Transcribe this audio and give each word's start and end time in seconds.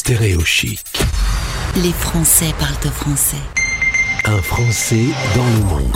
Stéréo 0.00 0.40
chic. 0.46 0.80
Les 1.76 1.92
Français 1.92 2.54
parlent 2.58 2.72
français. 2.90 3.36
Un 4.24 4.40
Français 4.40 5.04
dans 5.36 5.44
le 5.44 5.64
monde. 5.66 5.90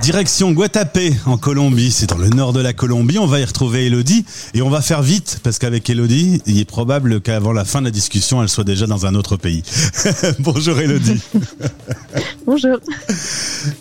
Direction 0.00 0.52
Guatapé 0.52 1.14
en 1.26 1.36
Colombie, 1.36 1.90
c'est 1.90 2.08
dans 2.08 2.16
le 2.16 2.30
nord 2.30 2.54
de 2.54 2.62
la 2.62 2.72
Colombie. 2.72 3.18
On 3.18 3.26
va 3.26 3.40
y 3.40 3.44
retrouver 3.44 3.84
Elodie 3.86 4.24
et 4.54 4.62
on 4.62 4.70
va 4.70 4.80
faire 4.80 5.02
vite 5.02 5.40
parce 5.42 5.58
qu'avec 5.58 5.90
Elodie, 5.90 6.40
il 6.46 6.58
est 6.58 6.64
probable 6.64 7.20
qu'avant 7.20 7.52
la 7.52 7.66
fin 7.66 7.80
de 7.80 7.84
la 7.84 7.90
discussion, 7.90 8.42
elle 8.42 8.48
soit 8.48 8.64
déjà 8.64 8.86
dans 8.86 9.04
un 9.04 9.14
autre 9.16 9.36
pays. 9.36 9.64
Bonjour 10.38 10.80
Elodie. 10.80 11.20
Bonjour. 12.46 12.78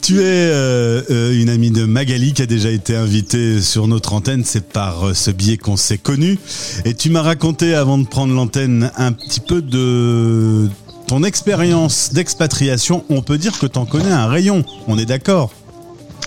Tu 0.02 0.20
es 0.20 0.24
euh, 0.24 1.02
euh, 1.10 1.40
une 1.40 1.50
amie 1.50 1.72
de 1.72 1.86
Magali 1.86 2.34
qui 2.34 2.42
a 2.42 2.46
déjà 2.46 2.70
été 2.70 2.96
invitée 2.96 3.62
sur 3.62 3.88
notre 3.88 4.14
antenne. 4.14 4.44
C'est 4.44 4.68
par 4.68 5.08
euh, 5.08 5.14
ce 5.14 5.32
biais 5.32 5.58
qu'on 5.58 5.78
s'est 5.78 5.98
connus. 5.98 6.40
Et 6.86 6.94
tu 6.94 7.10
m'as 7.10 7.22
raconté 7.22 7.76
avant 7.76 7.98
de 7.98 8.08
prendre 8.08 8.34
l'antenne 8.34 8.92
un 8.98 9.12
petit 9.12 9.40
peu 9.40 9.62
de 9.62 10.70
ton 11.08 11.24
expérience 11.24 12.14
d'expatriation. 12.14 13.04
On 13.10 13.22
peut 13.22 13.38
dire 13.38 13.58
que 13.60 13.68
tu 13.68 13.78
en 13.78 13.86
connais 13.86 14.12
un 14.12 14.28
rayon. 14.28 14.64
On 14.88 14.98
est 14.98 15.06
d'accord 15.06 15.52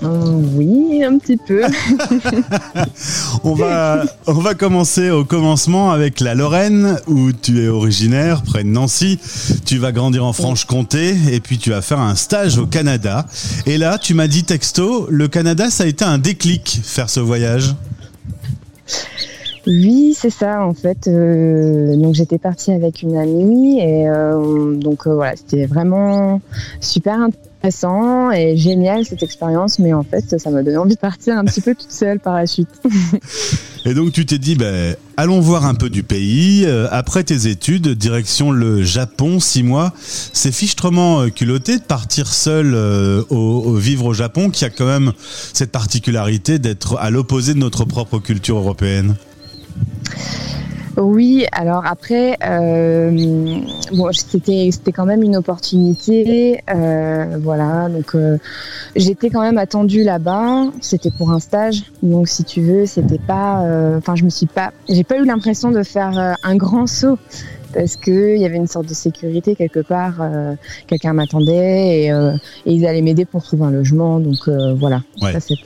oui, 0.02 1.02
un 1.02 1.18
petit 1.18 1.36
peu. 1.36 1.62
on, 3.44 3.54
va, 3.54 4.04
on 4.26 4.34
va 4.34 4.54
commencer 4.54 5.10
au 5.10 5.24
commencement 5.24 5.90
avec 5.90 6.20
la 6.20 6.34
Lorraine, 6.34 6.98
où 7.06 7.32
tu 7.32 7.64
es 7.64 7.68
originaire, 7.68 8.42
près 8.42 8.62
de 8.62 8.68
Nancy. 8.68 9.18
Tu 9.64 9.78
vas 9.78 9.92
grandir 9.92 10.24
en 10.24 10.32
Franche-Comté, 10.32 11.16
et 11.32 11.40
puis 11.40 11.58
tu 11.58 11.70
vas 11.70 11.82
faire 11.82 12.00
un 12.00 12.14
stage 12.14 12.58
au 12.58 12.66
Canada. 12.66 13.26
Et 13.66 13.78
là, 13.78 13.98
tu 13.98 14.14
m'as 14.14 14.28
dit 14.28 14.44
texto, 14.44 15.06
le 15.10 15.28
Canada, 15.28 15.70
ça 15.70 15.84
a 15.84 15.86
été 15.86 16.04
un 16.04 16.18
déclic, 16.18 16.80
faire 16.84 17.10
ce 17.10 17.20
voyage. 17.20 17.74
Oui, 19.66 20.14
c'est 20.16 20.30
ça 20.30 20.64
en 20.64 20.72
fait. 20.72 21.08
Euh, 21.08 21.94
donc 21.96 22.14
j'étais 22.14 22.38
partie 22.38 22.72
avec 22.72 23.02
une 23.02 23.16
amie 23.18 23.80
et 23.80 24.08
euh, 24.08 24.74
donc 24.74 25.06
voilà, 25.06 25.36
c'était 25.36 25.66
vraiment 25.66 26.40
super 26.80 27.28
intéressant 27.58 28.30
et 28.30 28.56
génial 28.56 29.04
cette 29.04 29.22
expérience, 29.22 29.78
mais 29.78 29.92
en 29.92 30.04
fait, 30.04 30.38
ça 30.38 30.50
m'a 30.50 30.62
donné 30.62 30.76
envie 30.76 30.94
de 30.94 31.00
partir 31.00 31.36
un 31.36 31.44
petit 31.44 31.60
peu 31.60 31.74
toute 31.74 31.90
seule 31.90 32.20
par 32.20 32.34
la 32.34 32.46
suite. 32.46 32.68
et 33.84 33.94
donc, 33.94 34.12
tu 34.12 34.26
t'es 34.26 34.38
dit, 34.38 34.54
ben, 34.54 34.94
allons 35.16 35.40
voir 35.40 35.66
un 35.66 35.74
peu 35.74 35.90
du 35.90 36.02
pays. 36.02 36.64
Euh, 36.66 36.86
après 36.90 37.24
tes 37.24 37.48
études, 37.48 37.88
direction 37.88 38.50
le 38.50 38.82
Japon, 38.82 39.40
six 39.40 39.62
mois. 39.62 39.92
C'est 39.98 40.52
fichtrement 40.52 41.22
euh, 41.22 41.28
culotté 41.30 41.78
de 41.78 41.82
partir 41.82 42.28
seul 42.28 42.74
euh, 42.74 43.22
au, 43.30 43.74
vivre 43.74 44.06
au 44.06 44.14
Japon, 44.14 44.50
qui 44.50 44.64
a 44.64 44.70
quand 44.70 44.86
même 44.86 45.12
cette 45.52 45.72
particularité 45.72 46.58
d'être 46.58 46.96
à 46.98 47.10
l'opposé 47.10 47.54
de 47.54 47.58
notre 47.58 47.84
propre 47.84 48.18
culture 48.18 48.56
européenne. 48.56 49.16
Oui, 50.98 51.46
alors 51.52 51.86
après, 51.86 52.36
euh, 52.44 53.10
bon, 53.92 54.12
c'était 54.12 54.68
c'était 54.72 54.90
quand 54.90 55.06
même 55.06 55.22
une 55.22 55.36
opportunité, 55.36 56.60
euh, 56.74 57.38
voilà. 57.40 57.88
Donc 57.88 58.16
euh, 58.16 58.36
j'étais 58.96 59.30
quand 59.30 59.42
même 59.42 59.58
attendue 59.58 60.02
là-bas. 60.02 60.64
C'était 60.80 61.12
pour 61.16 61.30
un 61.30 61.38
stage, 61.38 61.84
donc 62.02 62.26
si 62.26 62.42
tu 62.42 62.62
veux, 62.62 62.84
c'était 62.86 63.20
pas. 63.20 63.62
Enfin, 63.96 64.16
je 64.16 64.24
me 64.24 64.30
suis 64.30 64.46
pas, 64.46 64.72
j'ai 64.88 65.04
pas 65.04 65.18
eu 65.18 65.24
l'impression 65.24 65.70
de 65.70 65.84
faire 65.84 66.36
un 66.42 66.56
grand 66.56 66.88
saut 66.88 67.18
parce 67.72 67.94
que 67.94 68.34
il 68.34 68.40
y 68.40 68.46
avait 68.46 68.56
une 68.56 68.66
sorte 68.66 68.88
de 68.88 68.94
sécurité 68.94 69.54
quelque 69.54 69.80
part. 69.80 70.14
Quelqu'un 70.88 71.12
m'attendait 71.12 72.06
et, 72.06 72.12
ils 72.66 72.86
allaient 72.86 73.02
m'aider 73.02 73.24
pour 73.24 73.44
trouver 73.44 73.66
un 73.66 73.70
logement. 73.70 74.18
Donc 74.18 74.48
voilà, 74.48 75.02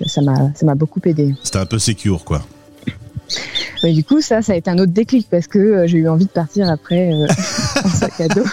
ça 0.07 0.21
m'a 0.21 0.51
ça 0.55 0.67
m'a 0.67 0.75
beaucoup 0.75 1.01
aidé. 1.07 1.35
C'était 1.43 1.59
un 1.59 1.67
peu 1.67 1.79
secure, 1.79 2.23
quoi. 2.23 2.43
Mais 3.83 3.93
du 3.93 4.05
coup, 4.05 4.21
ça, 4.21 4.43
ça 4.43 4.53
a 4.53 4.57
été 4.57 4.71
un 4.71 4.79
autre 4.79 4.93
déclic 4.93 5.27
parce 5.29 5.47
que 5.47 5.59
euh, 5.59 5.87
j'ai 5.87 5.99
eu 5.99 6.09
envie 6.09 6.27
de 6.27 6.31
partir 6.31 6.71
après 6.71 7.13
euh, 7.13 7.27
en 7.85 7.89
sac 7.89 8.21
à 8.21 8.29
dos. 8.29 8.45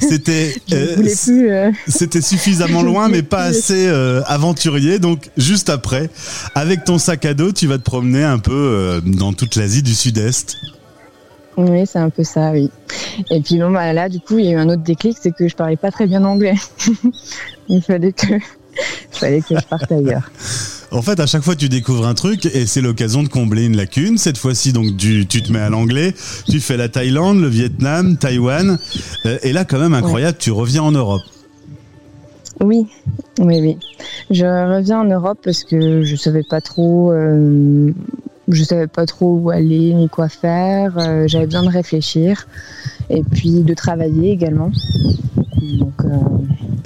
C'était, 0.00 0.54
euh, 0.72 1.72
c'était 1.88 2.20
suffisamment 2.20 2.82
loin, 2.82 3.08
mais 3.08 3.22
pas 3.22 3.42
assez 3.42 3.88
aventurier. 4.26 4.98
Donc, 4.98 5.30
juste 5.36 5.70
après, 5.70 6.10
avec 6.54 6.84
ton 6.84 6.98
sac 6.98 7.24
à 7.24 7.34
dos, 7.34 7.52
tu 7.52 7.66
vas 7.66 7.78
te 7.78 7.82
promener 7.82 8.22
un 8.22 8.38
peu 8.38 9.00
dans 9.04 9.32
toute 9.32 9.56
l'Asie 9.56 9.82
du 9.82 9.94
Sud-Est. 9.94 10.56
Oui, 11.56 11.84
c'est 11.86 11.98
un 11.98 12.10
peu 12.10 12.22
ça, 12.22 12.52
oui. 12.52 12.70
Et 13.30 13.40
puis 13.40 13.58
bon, 13.58 13.72
bah, 13.72 13.92
là, 13.92 14.08
du 14.08 14.20
coup, 14.20 14.38
il 14.38 14.44
y 14.44 14.48
a 14.48 14.52
eu 14.52 14.56
un 14.56 14.68
autre 14.68 14.82
déclic, 14.82 15.18
c'est 15.20 15.32
que 15.32 15.48
je 15.48 15.56
parlais 15.56 15.76
pas 15.76 15.90
très 15.90 16.06
bien 16.06 16.24
anglais. 16.24 16.54
il 17.68 17.82
fallait 17.82 18.12
que, 18.12 18.34
il 18.34 19.18
fallait 19.18 19.40
que 19.40 19.56
je 19.58 19.66
parte 19.66 19.90
ailleurs. 19.90 20.30
En 20.90 21.02
fait, 21.02 21.20
à 21.20 21.26
chaque 21.26 21.42
fois, 21.42 21.54
tu 21.54 21.68
découvres 21.68 22.06
un 22.06 22.14
truc 22.14 22.46
et 22.46 22.66
c'est 22.66 22.80
l'occasion 22.80 23.22
de 23.22 23.28
combler 23.28 23.66
une 23.66 23.76
lacune. 23.76 24.16
Cette 24.16 24.38
fois-ci, 24.38 24.72
donc, 24.72 24.96
tu, 24.96 25.26
te 25.26 25.52
mets 25.52 25.58
à 25.58 25.68
l'anglais, 25.68 26.14
tu 26.48 26.60
fais 26.60 26.76
la 26.76 26.88
Thaïlande, 26.88 27.40
le 27.40 27.48
Vietnam, 27.48 28.16
Taïwan. 28.16 28.78
Euh, 29.26 29.38
et 29.42 29.52
là, 29.52 29.64
quand 29.64 29.78
même, 29.78 29.92
incroyable, 29.92 30.38
tu 30.38 30.50
reviens 30.50 30.82
en 30.82 30.92
Europe. 30.92 31.22
Oui, 32.60 32.86
oui, 33.38 33.60
oui. 33.60 33.76
Je 34.30 34.44
reviens 34.44 35.00
en 35.00 35.04
Europe 35.04 35.38
parce 35.44 35.62
que 35.62 36.02
je 36.02 36.16
savais 36.16 36.42
pas 36.48 36.60
trop, 36.60 37.12
euh, 37.12 37.92
je 38.48 38.64
savais 38.64 38.88
pas 38.88 39.04
trop 39.04 39.38
où 39.38 39.50
aller 39.50 39.92
ni 39.92 40.08
quoi 40.08 40.28
faire. 40.28 40.96
Euh, 40.96 41.28
j'avais 41.28 41.46
besoin 41.46 41.64
de 41.64 41.70
réfléchir 41.70 42.48
et 43.10 43.22
puis 43.22 43.62
de 43.62 43.74
travailler 43.74 44.30
également. 44.32 44.72
Donc, 45.78 46.02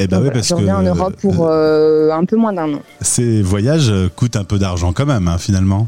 eh 0.05 0.07
ben 0.07 0.23
oui, 0.23 0.31
parce 0.33 0.49
je 0.49 0.55
reviens 0.55 0.79
en 0.79 0.83
Europe 0.83 1.15
pour 1.21 1.47
euh, 1.47 2.11
un 2.11 2.25
peu 2.25 2.37
moins 2.37 2.53
d'un 2.53 2.75
an. 2.75 2.83
Ces 3.01 3.43
voyages 3.43 3.93
coûtent 4.17 4.37
un 4.37 4.45
peu 4.45 4.59
d'argent 4.59 4.93
quand 4.93 5.07
même, 5.07 5.29
hein, 5.29 5.39
finalement. 5.39 5.87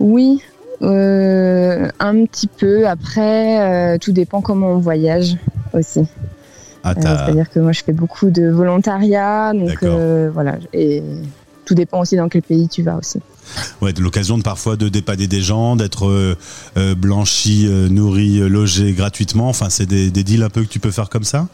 Oui, 0.00 0.40
euh, 0.82 1.88
un 1.98 2.24
petit 2.24 2.46
peu. 2.46 2.86
Après, 2.86 3.94
euh, 3.94 3.98
tout 3.98 4.12
dépend 4.12 4.40
comment 4.40 4.72
on 4.72 4.78
voyage 4.78 5.36
aussi. 5.72 6.02
Ah, 6.84 6.94
c'est-à-dire 6.94 7.50
que 7.50 7.58
moi, 7.60 7.72
je 7.72 7.82
fais 7.82 7.92
beaucoup 7.92 8.30
de 8.30 8.48
volontariat, 8.48 9.52
donc 9.52 9.84
voilà. 10.32 10.56
Et 10.72 11.02
tout 11.64 11.74
dépend 11.74 12.00
aussi 12.00 12.16
dans 12.16 12.28
quel 12.28 12.42
pays 12.42 12.68
tu 12.68 12.82
vas 12.82 12.96
aussi. 12.96 13.20
Ouais, 13.82 13.92
de 13.92 14.00
l'occasion 14.00 14.38
de 14.38 14.42
parfois 14.42 14.76
de 14.76 14.88
dépanner 14.88 15.26
des 15.26 15.40
gens, 15.40 15.76
d'être 15.76 16.36
blanchi, 16.96 17.68
nourri, 17.90 18.38
logé 18.48 18.92
gratuitement. 18.92 19.48
Enfin, 19.48 19.68
c'est 19.68 19.86
des, 19.86 20.10
des 20.10 20.24
deals 20.24 20.42
un 20.42 20.50
peu 20.50 20.62
que 20.62 20.68
tu 20.68 20.80
peux 20.80 20.92
faire 20.92 21.08
comme 21.08 21.24
ça? 21.24 21.48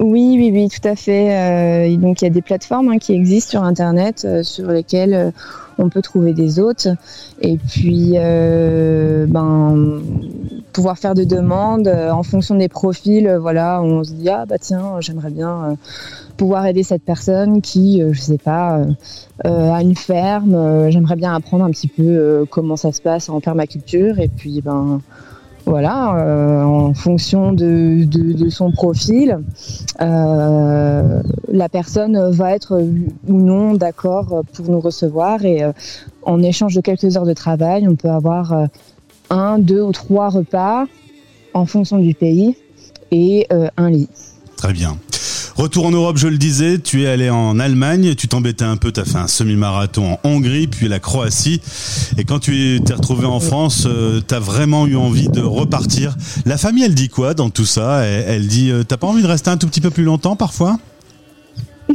Oui, 0.00 0.34
oui, 0.36 0.50
oui, 0.52 0.68
tout 0.68 0.86
à 0.88 0.96
fait. 0.96 1.88
Euh, 1.88 1.96
donc 1.96 2.20
il 2.20 2.24
y 2.24 2.26
a 2.26 2.30
des 2.30 2.42
plateformes 2.42 2.88
hein, 2.88 2.98
qui 2.98 3.12
existent 3.12 3.50
sur 3.50 3.62
Internet 3.62 4.24
euh, 4.24 4.42
sur 4.42 4.66
lesquelles 4.68 5.14
euh, 5.14 5.30
on 5.78 5.88
peut 5.88 6.02
trouver 6.02 6.32
des 6.32 6.58
hôtes 6.58 6.88
et 7.40 7.56
puis 7.56 8.12
ben 8.12 10.00
pouvoir 10.72 10.98
faire 10.98 11.14
des 11.14 11.26
demandes 11.26 11.88
en 11.88 12.22
fonction 12.22 12.54
des 12.54 12.68
profils. 12.68 13.28
voilà, 13.40 13.82
on 13.82 14.04
se 14.04 14.12
dit 14.12 14.28
ah 14.28 14.46
bah 14.46 14.58
tiens, 14.60 15.00
j'aimerais 15.00 15.30
bien 15.30 15.76
pouvoir 16.36 16.64
aider 16.66 16.84
cette 16.84 17.02
personne 17.02 17.60
qui, 17.60 18.00
je 18.08 18.20
sais 18.20 18.38
pas, 18.38 18.82
a 19.42 19.82
une 19.82 19.96
ferme. 19.96 20.90
j'aimerais 20.90 21.16
bien 21.16 21.34
apprendre 21.34 21.64
un 21.64 21.70
petit 21.70 21.88
peu 21.88 22.46
comment 22.50 22.76
ça 22.76 22.92
se 22.92 23.02
passe 23.02 23.28
en 23.28 23.40
permaculture 23.40 24.20
et 24.20 24.28
puis 24.28 24.60
ben 24.62 25.00
voilà, 25.66 26.16
euh, 26.16 26.62
en 26.62 26.92
fonction 26.92 27.52
de, 27.52 28.06
son 28.50 28.70
profil, 28.70 29.38
euh, 30.00 31.22
la 31.48 31.68
personne 31.68 32.30
va 32.30 32.52
être 32.52 32.80
ou 33.28 33.40
non 33.40 33.74
d'accord 33.74 34.42
pour 34.52 34.68
nous 34.68 34.80
recevoir 34.80 35.44
et 35.44 35.62
euh, 35.62 35.72
en 36.22 36.42
échange 36.42 36.74
de 36.74 36.80
quelques 36.80 37.16
heures 37.16 37.26
de 37.26 37.32
travail, 37.32 37.88
on 37.88 37.96
peut 37.96 38.10
avoir 38.10 38.68
un, 39.30 39.58
deux 39.58 39.82
ou 39.82 39.92
trois 39.92 40.28
repas 40.28 40.84
en 41.54 41.66
fonction 41.66 41.98
du 41.98 42.14
pays 42.14 42.56
et 43.10 43.46
un 43.76 43.90
lit. 43.90 44.08
Très 44.56 44.72
bien. 44.72 44.96
Retour 45.56 45.86
en 45.86 45.92
Europe, 45.92 46.16
je 46.16 46.26
le 46.26 46.36
disais, 46.36 46.78
tu 46.78 47.04
es 47.04 47.06
allé 47.06 47.30
en 47.30 47.60
Allemagne, 47.60 48.16
tu 48.16 48.26
t'embêtais 48.26 48.64
un 48.64 48.76
peu, 48.76 48.90
tu 48.90 48.98
as 48.98 49.04
fait 49.04 49.18
un 49.18 49.28
semi-marathon 49.28 50.14
en 50.14 50.18
Hongrie, 50.24 50.66
puis 50.66 50.88
la 50.88 50.98
Croatie. 50.98 51.60
Et 52.18 52.24
quand 52.24 52.40
tu 52.40 52.80
t'es 52.84 52.92
retrouvé 52.92 53.24
en 53.24 53.38
France, 53.38 53.84
euh, 53.86 54.20
tu 54.26 54.34
as 54.34 54.40
vraiment 54.40 54.88
eu 54.88 54.96
envie 54.96 55.28
de 55.28 55.40
repartir. 55.40 56.16
La 56.44 56.56
famille, 56.58 56.82
elle 56.82 56.96
dit 56.96 57.08
quoi 57.08 57.34
dans 57.34 57.50
tout 57.50 57.66
ça? 57.66 58.04
Elle, 58.04 58.48
dit, 58.48 58.72
euh, 58.72 58.82
t'as 58.82 58.96
pas 58.96 59.06
envie 59.06 59.22
de 59.22 59.28
rester 59.28 59.48
un 59.48 59.56
tout 59.56 59.68
petit 59.68 59.80
peu 59.80 59.90
plus 59.90 60.02
longtemps 60.02 60.34
parfois? 60.34 60.76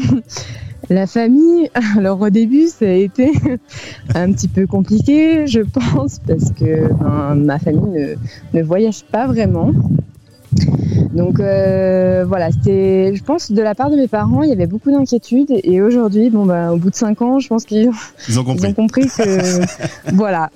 La 0.89 1.05
famille, 1.05 1.69
alors 1.97 2.21
au 2.21 2.29
début, 2.29 2.67
ça 2.67 2.85
a 2.85 2.93
été 2.93 3.31
un 4.15 4.31
petit 4.31 4.47
peu 4.47 4.65
compliqué, 4.67 5.45
je 5.45 5.59
pense, 5.59 6.19
parce 6.25 6.51
que 6.51 6.91
ben, 6.93 7.35
ma 7.35 7.59
famille 7.59 8.15
ne, 8.53 8.57
ne 8.57 8.63
voyage 8.63 9.03
pas 9.03 9.27
vraiment. 9.27 9.73
Donc 11.19 11.41
euh, 11.41 12.23
voilà, 12.25 12.49
c'était, 12.49 13.13
je 13.13 13.21
pense, 13.21 13.51
de 13.51 13.61
la 13.61 13.75
part 13.75 13.91
de 13.91 13.97
mes 13.97 14.07
parents, 14.07 14.41
il 14.41 14.47
y 14.47 14.53
avait 14.53 14.67
beaucoup 14.67 14.89
d'inquiétudes. 14.89 15.51
Et 15.65 15.81
aujourd'hui, 15.81 16.29
bon, 16.29 16.45
bah, 16.45 16.71
au 16.71 16.77
bout 16.77 16.91
de 16.91 16.95
cinq 16.95 17.21
ans, 17.21 17.39
je 17.39 17.49
pense 17.49 17.65
qu'ils 17.65 17.89
ont, 18.37 18.43
compris. 18.73 19.07
que, 19.07 20.13
voilà, 20.13 20.49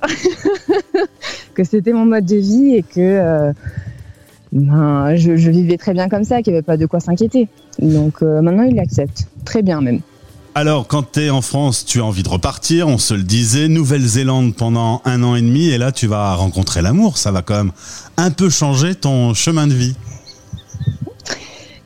que 1.54 1.66
c'était 1.66 1.92
mon 1.92 2.06
mode 2.06 2.24
de 2.24 2.38
vie 2.38 2.76
et 2.76 2.82
que 2.82 3.02
euh, 3.02 3.52
ben, 4.54 5.18
je, 5.18 5.34
vivais 5.34 5.76
très 5.76 5.92
bien 5.92 6.08
comme 6.08 6.24
ça, 6.24 6.42
qu'il 6.42 6.54
n'y 6.54 6.60
avait 6.60 6.66
pas 6.66 6.78
de 6.78 6.86
quoi 6.86 7.02
s'inquiéter. 7.02 7.50
Donc 7.80 8.22
euh, 8.22 8.42
maintenant, 8.42 8.64
ils 8.64 8.76
l'acceptent 8.76 9.28
très 9.44 9.64
bien 9.64 9.82
même. 9.82 10.00
Alors, 10.56 10.88
quand 10.88 11.12
tu 11.12 11.24
es 11.24 11.30
en 11.30 11.42
France, 11.42 11.84
tu 11.84 12.00
as 12.00 12.06
envie 12.06 12.24
de 12.24 12.30
repartir, 12.30 12.88
on 12.88 13.00
se 13.00 13.14
le 13.14 13.24
disait. 13.24 13.68
Nouvelle-Zélande 13.68 14.56
pendant 14.56 15.02
un 15.04 15.24
an 15.24 15.36
et 15.36 15.42
demi, 15.42 15.72
et 15.72 15.78
là, 15.78 15.92
tu 15.92 16.08
vas 16.08 16.36
rencontrer 16.36 16.82
l'amour. 16.82 17.18
Ça 17.18 17.32
va 17.32 17.42
quand 17.42 17.58
même 17.58 17.72
un 18.16 18.32
peu 18.32 18.50
changer 18.50 18.96
ton 18.96 19.34
chemin 19.34 19.68
de 19.68 19.74
vie. 19.74 19.96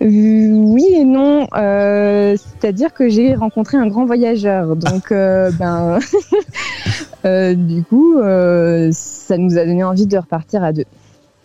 Euh, 0.08 0.50
oui 0.52 0.86
et 0.94 1.04
non. 1.04 1.48
Euh, 1.56 2.36
C'est-à-dire 2.38 2.94
que 2.94 3.10
j'ai 3.10 3.36
rencontré 3.36 3.78
un 3.78 3.88
grand 3.88 4.06
voyageur. 4.06 4.76
Donc, 4.76 5.12
euh, 5.12 5.52
ben, 5.60 6.00
du 7.56 7.84
coup, 7.84 8.16
ça 8.92 9.38
nous 9.38 9.58
a 9.58 9.66
donné 9.66 9.84
envie 9.84 10.08
de 10.08 10.18
repartir 10.18 10.64
à 10.64 10.74
deux. 10.74 10.86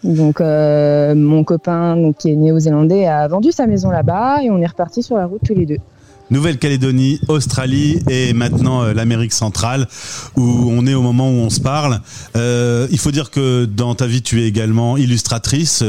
Donc, 0.04 0.40
mon 0.40 1.44
copain 1.44 2.12
qui 2.18 2.30
est 2.30 2.36
néo-zélandais 2.36 3.06
a 3.06 3.28
vendu 3.28 3.52
sa 3.52 3.66
maison 3.66 3.90
là-bas 3.90 4.42
et 4.42 4.50
on 4.50 4.58
est 4.58 4.66
reparti 4.66 5.02
sur 5.02 5.16
la 5.16 5.26
route 5.26 5.42
tous 5.44 5.54
les 5.54 5.66
deux. 5.66 5.78
Nouvelle-Calédonie, 6.30 7.20
Australie 7.28 8.00
et 8.08 8.32
maintenant 8.32 8.84
l'Amérique 8.84 9.34
centrale 9.34 9.86
où 10.36 10.42
on 10.42 10.86
est 10.86 10.94
au 10.94 11.02
moment 11.02 11.28
où 11.28 11.34
on 11.34 11.50
se 11.50 11.60
parle. 11.60 12.00
Il 12.36 12.98
faut 12.98 13.10
dire 13.10 13.30
que 13.30 13.64
dans 13.64 13.94
ta 13.94 14.06
vie, 14.06 14.22
tu 14.22 14.40
es 14.42 14.46
également 14.46 14.96
illustratrice. 14.96 15.82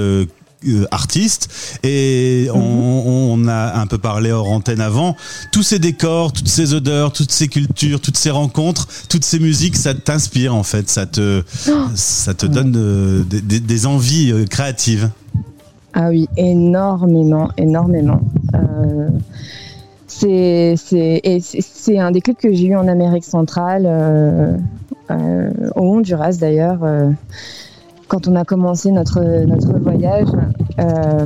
Euh, 0.68 0.86
artiste 0.92 1.80
et 1.84 2.48
on, 2.54 2.60
on 2.60 3.48
a 3.48 3.80
un 3.80 3.88
peu 3.88 3.98
parlé 3.98 4.32
hors 4.32 4.50
antenne 4.52 4.82
avant. 4.82 5.16
Tous 5.52 5.64
ces 5.64 5.80
décors 5.80 6.34
toutes 6.34 6.48
ces 6.48 6.74
odeurs 6.74 7.14
toutes 7.14 7.32
ces 7.32 7.48
cultures 7.48 8.00
toutes 8.00 8.18
ces 8.18 8.32
rencontres 8.32 8.88
toutes 9.10 9.26
ces 9.26 9.40
musiques 9.40 9.76
ça 9.76 9.94
t'inspire 9.94 10.56
en 10.56 10.64
fait. 10.64 10.90
Ça 10.90 11.06
te 11.06 11.44
ça 11.96 12.34
te 12.34 12.46
donne 12.46 12.74
euh, 12.76 13.24
des, 13.24 13.86
envies 13.86 14.32
euh, 14.32 14.46
créatives. 14.46 15.10
Ah 15.94 16.10
oui, 16.10 16.28
énormément, 16.38 17.50
énormément. 17.58 18.22
Euh, 18.56 19.10
c'est 20.08 20.76
c'est 20.78 22.00
un 22.00 22.12
déclic 22.12 22.38
que 22.38 22.54
j'ai 22.54 22.68
eu 22.68 22.76
en 22.76 22.88
Amérique 22.88 23.26
centrale, 23.26 23.84
euh, 23.86 24.58
euh, 25.12 25.52
au 25.76 25.96
Honduras 25.96 26.38
d'ailleurs, 26.40 26.80
quand 28.08 28.28
on 28.28 28.36
a 28.36 28.46
commencé 28.46 28.92
notre 28.92 29.22
notre 29.46 29.80
voyage. 29.80 30.28
Euh, 30.80 31.26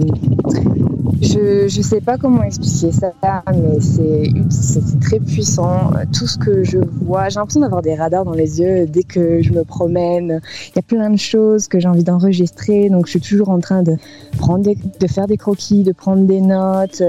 je 1.21 1.67
je 1.67 1.81
sais 1.81 2.01
pas 2.01 2.17
comment 2.17 2.43
expliquer 2.43 2.91
ça, 2.91 3.11
mais 3.51 3.79
c'est 3.79 4.99
très 4.99 5.19
puissant. 5.19 5.91
Tout 6.13 6.27
ce 6.27 6.37
que 6.37 6.63
je 6.63 6.77
vois, 7.01 7.29
j'ai 7.29 7.39
l'impression 7.39 7.61
d'avoir 7.61 7.81
des 7.81 7.95
radars 7.95 8.25
dans 8.25 8.33
les 8.33 8.59
yeux 8.59 8.85
dès 8.85 9.03
que 9.03 9.41
je 9.41 9.51
me 9.51 9.63
promène. 9.63 10.41
Il 10.69 10.75
y 10.75 10.79
a 10.79 10.83
plein 10.83 11.09
de 11.09 11.17
choses 11.17 11.67
que 11.67 11.79
j'ai 11.79 11.87
envie 11.87 12.03
d'enregistrer, 12.03 12.89
donc 12.89 13.05
je 13.07 13.11
suis 13.11 13.21
toujours 13.21 13.49
en 13.49 13.59
train 13.59 13.83
de 13.83 13.95
prendre 14.37 14.63
de 14.67 15.07
faire 15.07 15.27
des 15.27 15.37
croquis, 15.37 15.83
de 15.83 15.91
prendre 15.91 16.23
des 16.25 16.41
notes, 16.41 17.01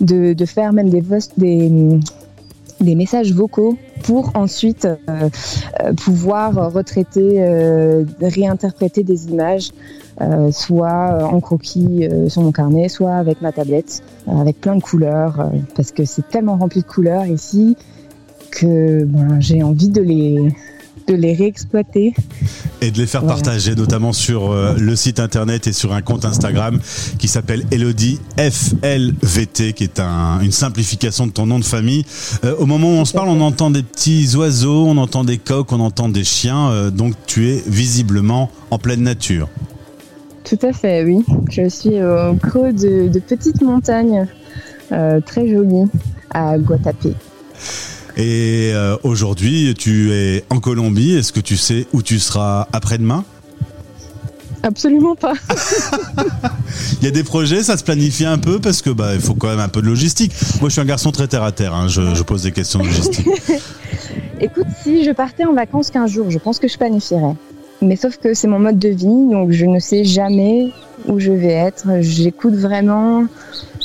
de, 0.00 0.32
de 0.32 0.44
faire 0.44 0.72
même 0.72 0.90
des, 0.90 1.02
des, 1.36 1.98
des 2.84 2.94
messages 2.94 3.32
vocaux 3.32 3.76
pour 4.02 4.30
ensuite 4.34 4.84
euh, 4.84 5.28
euh, 5.80 5.92
pouvoir 5.94 6.72
retraiter, 6.72 7.42
euh, 7.42 8.04
réinterpréter 8.20 9.02
des 9.02 9.28
images, 9.28 9.70
soit 10.52 11.24
en 11.24 11.40
croquis 11.40 12.08
sur 12.28 12.42
mon 12.42 12.52
carnet, 12.52 12.88
soit 12.88 13.16
avec 13.16 13.42
ma 13.42 13.50
tablette, 13.50 14.00
avec 14.28 14.60
plein 14.60 14.76
de 14.76 14.80
couleurs, 14.80 15.50
parce 15.74 15.90
que 15.90 16.04
c'est 16.04 16.28
tellement 16.28 16.56
rempli 16.56 16.82
de 16.82 16.86
couleurs 16.86 17.26
ici 17.26 17.76
que 18.52 19.02
ben, 19.02 19.40
j'ai 19.40 19.64
envie 19.64 19.88
de 19.88 20.02
les 20.02 21.32
réexploiter. 21.32 22.14
Et 22.84 22.90
de 22.90 22.98
les 22.98 23.06
faire 23.06 23.22
Voilà. 23.22 23.36
partager 23.36 23.74
notamment 23.74 24.12
sur 24.12 24.52
euh, 24.52 24.74
le 24.78 24.94
site 24.96 25.18
internet 25.20 25.66
et 25.66 25.72
sur 25.72 25.92
un 25.92 26.02
compte 26.02 26.24
Instagram 26.24 26.78
qui 27.18 27.28
s'appelle 27.28 27.64
Elodie 27.70 28.20
FLVT 28.36 29.72
qui 29.72 29.84
est 29.84 30.00
un- 30.00 30.40
une 30.40 30.52
simplification 30.52 31.26
de 31.26 31.32
ton 31.32 31.46
nom 31.46 31.58
de 31.58 31.64
famille. 31.64 32.04
Euh, 32.44 32.54
au 32.58 32.66
moment 32.66 32.88
où 32.88 32.96
on 33.00 33.04
se 33.04 33.12
parle, 33.12 33.28
on 33.28 33.40
entend 33.40 33.70
des 33.70 33.82
petits 33.82 34.28
oiseaux, 34.36 34.84
on 34.86 34.96
entend 34.98 35.24
des 35.24 35.38
coqs, 35.38 35.72
on 35.72 35.80
entend 35.80 36.08
des 36.08 36.24
chiens, 36.24 36.68
euh, 36.70 36.90
donc 36.90 37.14
tu 37.26 37.48
es 37.50 37.62
visiblement 37.66 38.50
en 38.70 38.78
pleine 38.78 39.02
nature. 39.02 39.48
Tout 40.44 40.58
à 40.62 40.72
fait, 40.72 41.04
oui. 41.04 41.24
Je 41.50 41.68
suis 41.68 42.02
au 42.02 42.34
creux 42.34 42.72
de, 42.72 43.08
de 43.08 43.18
petites 43.18 43.62
montagnes 43.62 44.26
très 44.90 45.48
jolies 45.48 45.88
à 46.30 46.58
Guatapé. 46.58 47.14
Et 48.16 48.70
euh, 48.72 48.96
aujourd'hui, 49.02 49.74
tu 49.76 50.12
es 50.12 50.44
en 50.50 50.60
Colombie. 50.60 51.14
Est-ce 51.16 51.32
que 51.32 51.40
tu 51.40 51.56
sais 51.56 51.86
où 51.92 52.02
tu 52.02 52.18
seras 52.18 52.68
après-demain? 52.72 53.24
Absolument 54.62 55.14
pas. 55.16 55.34
Il 57.00 57.04
y 57.04 57.08
a 57.08 57.10
des 57.10 57.24
projets, 57.24 57.62
ça 57.62 57.76
se 57.76 57.84
planifie 57.84 58.24
un 58.24 58.38
peu 58.38 58.60
parce 58.60 58.80
que 58.82 58.90
bah 58.90 59.14
il 59.14 59.20
faut 59.20 59.34
quand 59.34 59.48
même 59.48 59.60
un 59.60 59.68
peu 59.68 59.82
de 59.82 59.86
logistique. 59.86 60.32
Moi, 60.60 60.68
je 60.70 60.74
suis 60.74 60.80
un 60.80 60.86
garçon 60.86 61.10
très 61.12 61.26
terre 61.28 61.42
à 61.42 61.52
terre. 61.52 61.74
hein, 61.74 61.88
je, 61.88 62.14
je 62.14 62.22
pose 62.22 62.42
des 62.42 62.52
questions 62.52 62.80
de 62.80 62.86
logistique. 62.86 63.28
Écoute, 64.40 64.66
si 64.82 65.04
je 65.04 65.10
partais 65.10 65.44
en 65.44 65.52
vacances 65.52 65.90
15 65.90 66.10
jours, 66.10 66.30
je 66.30 66.38
pense 66.38 66.58
que 66.58 66.68
je 66.68 66.76
planifierais. 66.78 67.34
Mais 67.82 67.96
sauf 67.96 68.16
que 68.16 68.32
c'est 68.32 68.48
mon 68.48 68.58
mode 68.58 68.78
de 68.78 68.88
vie, 68.88 69.04
donc 69.04 69.50
je 69.50 69.66
ne 69.66 69.78
sais 69.78 70.04
jamais 70.04 70.70
où 71.06 71.18
je 71.18 71.32
vais 71.32 71.52
être. 71.52 71.86
J'écoute 72.00 72.54
vraiment 72.54 73.24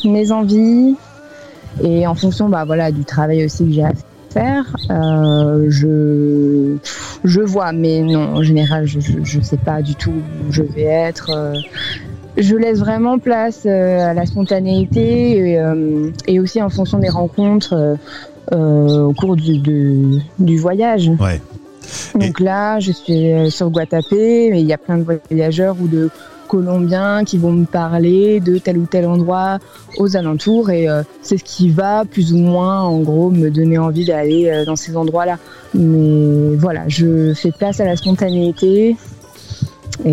mes 0.05 0.31
envies 0.31 0.95
et 1.83 2.07
en 2.07 2.15
fonction 2.15 2.47
bah, 2.49 2.63
voilà, 2.65 2.91
du 2.91 3.03
travail 3.03 3.45
aussi 3.45 3.65
que 3.65 3.71
j'ai 3.73 3.83
à 3.83 3.89
faire, 3.89 4.03
euh, 4.37 5.65
je, 5.69 6.75
je 7.23 7.41
vois. 7.41 7.71
Mais 7.71 8.01
non, 8.01 8.35
en 8.35 8.43
général, 8.43 8.85
je 8.85 9.37
ne 9.37 9.43
sais 9.43 9.57
pas 9.57 9.81
du 9.81 9.95
tout 9.95 10.11
où 10.11 10.51
je 10.51 10.63
vais 10.63 10.83
être. 10.83 11.29
euh, 11.35 11.53
je 12.37 12.55
laisse 12.55 12.79
vraiment 12.79 13.19
place 13.19 13.63
euh, 13.65 13.99
à 14.09 14.13
la 14.13 14.25
spontanéité 14.25 15.53
et, 15.55 15.61
et 16.27 16.39
aussi 16.39 16.61
en 16.61 16.69
fonction 16.69 16.99
des 16.99 17.09
rencontres 17.09 17.97
au 18.51 19.13
cours 19.13 19.35
du, 19.35 19.57
de- 19.59 20.19
du 20.39 20.57
voyage. 20.57 21.11
Ouais. 21.19 21.41
Donc 22.15 22.39
là, 22.39 22.79
je 22.79 22.91
suis 22.91 23.51
sur 23.51 23.69
Guatapé, 23.71 24.49
mais 24.51 24.61
il 24.61 24.67
y 24.67 24.73
a 24.73 24.77
plein 24.77 24.97
de 24.97 25.03
voyageurs 25.29 25.75
ou 25.81 25.87
de 25.87 26.09
Colombiens 26.49 27.23
qui 27.23 27.37
vont 27.37 27.51
me 27.53 27.65
parler 27.65 28.39
de 28.41 28.57
tel 28.57 28.77
ou 28.79 28.85
tel 28.85 29.05
endroit 29.05 29.59
aux 29.97 30.17
alentours 30.17 30.69
et 30.71 30.89
euh, 30.89 31.03
c'est 31.21 31.37
ce 31.37 31.43
qui 31.43 31.69
va 31.69 32.03
plus 32.03 32.33
ou 32.33 32.37
moins 32.39 32.81
en 32.81 32.99
gros 33.01 33.29
me 33.29 33.49
donner 33.49 33.77
envie 33.77 34.03
d'aller 34.05 34.49
euh, 34.49 34.65
dans 34.65 34.75
ces 34.75 34.97
endroits-là. 34.97 35.37
Mais 35.75 36.55
voilà, 36.57 36.81
je 36.87 37.33
fais 37.35 37.51
place 37.51 37.79
à 37.79 37.85
la 37.85 37.95
spontanéité 37.95 38.97
et, 40.05 40.09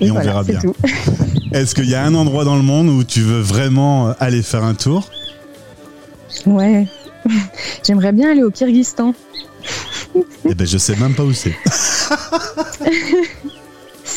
Et 0.00 0.10
on 0.10 0.14
voilà, 0.14 0.22
verra 0.24 0.42
bien. 0.44 0.60
tout. 0.60 0.74
Est-ce 1.52 1.74
qu'il 1.74 1.88
y 1.88 1.94
a 1.94 2.04
un 2.04 2.14
endroit 2.14 2.44
dans 2.44 2.56
le 2.56 2.62
monde 2.62 2.88
où 2.88 3.02
tu 3.02 3.22
veux 3.22 3.40
vraiment 3.40 4.08
euh, 4.08 4.12
aller 4.20 4.42
faire 4.42 4.64
un 4.64 4.74
tour? 4.74 5.08
Ouais. 6.46 6.86
J'aimerais 7.86 8.12
bien 8.12 8.32
aller 8.32 8.42
au 8.42 8.50
Kyrgyzstan. 8.50 9.14
Eh 10.48 10.54
ben, 10.54 10.66
je 10.66 10.78
sais 10.78 10.96
même 10.96 11.14
pas 11.14 11.24
où 11.24 11.32
c'est. 11.32 11.54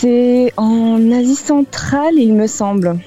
C'est 0.01 0.51
en 0.58 1.12
Asie 1.12 1.36
centrale, 1.36 2.15
il 2.17 2.34
me 2.34 2.48
semble. 2.48 2.98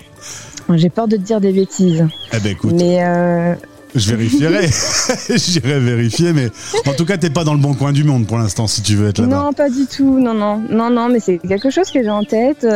J'ai 0.74 0.88
peur 0.90 1.08
de 1.08 1.16
te 1.16 1.22
dire 1.22 1.40
des 1.40 1.52
bêtises. 1.52 2.06
Eh 2.32 2.38
ben, 2.38 2.52
écoute, 2.52 2.72
Mais 2.78 3.04
euh, 3.04 3.54
je 3.94 4.14
vérifierai. 4.14 4.68
J'irai 5.36 5.80
vérifier, 5.80 6.32
mais 6.32 6.48
en 6.86 6.92
tout 6.94 7.04
cas, 7.04 7.16
t'es 7.18 7.30
pas 7.30 7.44
dans 7.44 7.52
le 7.52 7.60
bon 7.60 7.74
coin 7.74 7.92
du 7.92 8.04
monde 8.04 8.26
pour 8.26 8.38
l'instant 8.38 8.66
si 8.66 8.80
tu 8.80 8.94
veux 8.94 9.08
être 9.08 9.18
là-bas. 9.20 9.36
non, 9.44 9.52
pas 9.52 9.68
du 9.68 9.86
tout. 9.86 10.18
Non, 10.18 10.32
non, 10.34 10.62
non, 10.70 10.88
non. 10.88 11.08
Mais 11.10 11.20
c'est 11.20 11.38
quelque 11.38 11.68
chose 11.70 11.90
que 11.90 12.02
j'ai 12.02 12.10
en 12.10 12.22
tête. 12.24 12.66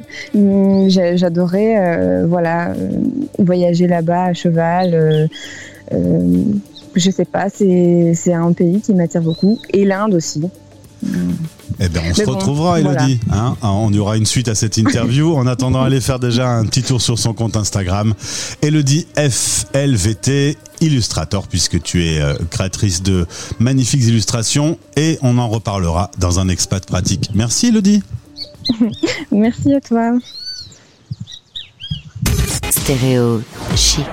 J'ai- 0.34 1.16
J'adorais, 1.16 1.76
euh, 1.78 2.26
voilà, 2.28 2.70
euh, 2.70 2.74
voyager 3.38 3.86
là-bas 3.86 4.24
à 4.24 4.32
cheval. 4.34 4.90
euh, 4.94 5.26
euh, 5.92 6.42
je 6.96 7.10
sais 7.10 7.24
pas. 7.24 7.46
C'est 7.48 8.12
c'est 8.14 8.34
un 8.34 8.52
pays 8.52 8.80
qui 8.80 8.92
m'attire 8.94 9.22
beaucoup. 9.22 9.58
Et 9.72 9.84
l'Inde 9.84 10.14
aussi. 10.14 10.42
Eh 11.80 11.88
ben, 11.88 12.02
on 12.10 12.14
se 12.14 12.24
bon, 12.24 12.34
retrouvera, 12.34 12.80
Elodie. 12.80 13.20
Hein 13.30 13.56
Ah, 13.62 13.72
on 13.72 13.92
y 13.92 13.98
aura 13.98 14.16
une 14.16 14.26
suite 14.26 14.48
à 14.48 14.54
cette 14.54 14.76
interview. 14.78 15.34
En 15.36 15.46
attendant, 15.46 15.82
allez 15.82 16.00
faire 16.00 16.18
déjà 16.18 16.48
un 16.50 16.64
petit 16.64 16.82
tour 16.82 17.00
sur 17.00 17.18
son 17.18 17.34
compte 17.34 17.56
Instagram. 17.56 18.14
Elodie 18.62 19.06
FLVT, 19.16 20.56
illustrateur, 20.80 21.46
puisque 21.46 21.80
tu 21.82 22.04
es 22.04 22.20
euh, 22.20 22.34
créatrice 22.50 23.02
de 23.02 23.26
magnifiques 23.58 24.02
illustrations. 24.04 24.78
Et 24.96 25.18
on 25.22 25.38
en 25.38 25.48
reparlera 25.48 26.10
dans 26.18 26.40
un 26.40 26.48
expat 26.48 26.84
pratique. 26.84 27.30
Merci, 27.34 27.68
Elodie. 27.68 28.02
Merci 29.30 29.74
à 29.74 29.80
toi. 29.80 30.18
Stéréo 32.70 33.42
chic. 33.76 34.04